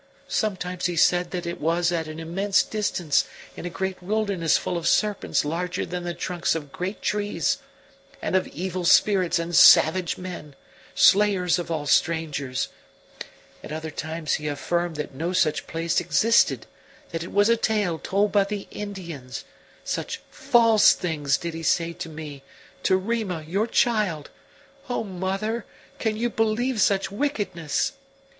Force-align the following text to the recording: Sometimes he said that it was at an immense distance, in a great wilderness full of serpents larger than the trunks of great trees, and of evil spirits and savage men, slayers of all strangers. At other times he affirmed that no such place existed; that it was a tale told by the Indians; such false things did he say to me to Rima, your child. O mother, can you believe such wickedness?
Sometimes 0.27 0.87
he 0.87 0.95
said 0.95 1.29
that 1.29 1.45
it 1.45 1.61
was 1.61 1.91
at 1.91 2.07
an 2.07 2.19
immense 2.19 2.63
distance, 2.63 3.25
in 3.55 3.67
a 3.67 3.69
great 3.69 4.01
wilderness 4.01 4.57
full 4.57 4.75
of 4.75 4.87
serpents 4.87 5.45
larger 5.45 5.85
than 5.85 6.01
the 6.03 6.15
trunks 6.15 6.55
of 6.55 6.71
great 6.71 7.03
trees, 7.03 7.59
and 8.19 8.35
of 8.35 8.47
evil 8.47 8.83
spirits 8.83 9.37
and 9.37 9.55
savage 9.55 10.17
men, 10.17 10.55
slayers 10.95 11.59
of 11.59 11.69
all 11.69 11.85
strangers. 11.85 12.69
At 13.63 13.71
other 13.71 13.91
times 13.91 14.33
he 14.33 14.47
affirmed 14.47 14.95
that 14.95 15.13
no 15.13 15.33
such 15.33 15.67
place 15.67 15.99
existed; 15.99 16.65
that 17.11 17.21
it 17.21 17.31
was 17.31 17.47
a 17.47 17.55
tale 17.55 17.99
told 17.99 18.31
by 18.31 18.45
the 18.45 18.67
Indians; 18.71 19.45
such 19.83 20.19
false 20.31 20.93
things 20.93 21.37
did 21.37 21.53
he 21.53 21.61
say 21.61 21.93
to 21.93 22.09
me 22.09 22.41
to 22.81 22.97
Rima, 22.97 23.43
your 23.47 23.67
child. 23.67 24.31
O 24.89 25.03
mother, 25.03 25.63
can 25.99 26.17
you 26.17 26.31
believe 26.31 26.81
such 26.81 27.11
wickedness? 27.11 27.91